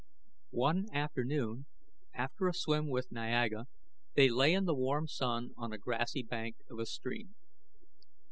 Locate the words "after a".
2.11-2.55